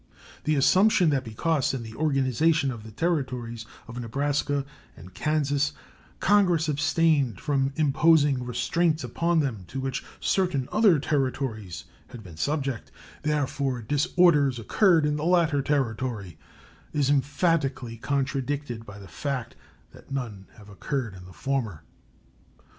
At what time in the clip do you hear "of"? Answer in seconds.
2.71-2.81, 3.87-4.01